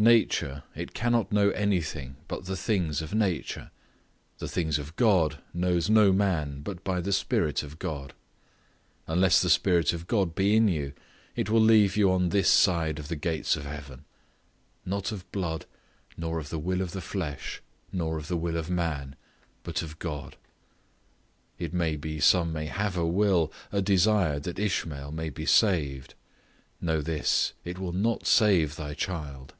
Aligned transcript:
Nature, 0.00 0.62
it 0.76 0.94
cannot 0.94 1.32
know 1.32 1.50
anything 1.50 2.14
but 2.28 2.44
the 2.44 2.56
things 2.56 3.02
of 3.02 3.12
nature; 3.16 3.72
the 4.38 4.46
things 4.46 4.78
of 4.78 4.94
God 4.94 5.42
knows 5.52 5.90
no 5.90 6.12
man 6.12 6.60
but 6.60 6.84
by 6.84 7.00
the 7.00 7.12
Spirit 7.12 7.64
of 7.64 7.80
God; 7.80 8.14
unless 9.08 9.42
the 9.42 9.50
Spirit 9.50 9.92
of 9.92 10.06
God 10.06 10.36
be 10.36 10.54
in 10.54 10.68
you, 10.68 10.92
it 11.34 11.50
will 11.50 11.60
leave 11.60 11.96
you 11.96 12.12
on 12.12 12.28
this 12.28 12.48
side 12.48 12.94
the 12.94 13.16
gates 13.16 13.56
of 13.56 13.64
heaven—"Not 13.64 15.10
of 15.10 15.28
blood, 15.32 15.66
nor 16.16 16.38
of 16.38 16.48
the 16.48 16.60
will 16.60 16.80
of 16.80 16.92
the 16.92 17.00
flesh, 17.00 17.60
nor 17.90 18.18
of 18.18 18.28
the 18.28 18.36
will 18.36 18.56
of 18.56 18.70
man, 18.70 19.16
but 19.64 19.82
of 19.82 19.98
God." 19.98 20.36
It 21.58 21.74
may 21.74 21.96
be 21.96 22.20
some 22.20 22.52
may 22.52 22.66
have 22.66 22.96
a 22.96 23.04
will, 23.04 23.52
a 23.72 23.82
desire 23.82 24.38
that 24.38 24.60
Ishmael 24.60 25.10
may 25.10 25.28
be 25.28 25.44
saved; 25.44 26.14
know 26.80 27.00
this, 27.02 27.54
it 27.64 27.80
will 27.80 27.90
not 27.92 28.28
save 28.28 28.76
thy 28.76 28.94
child. 28.94 29.54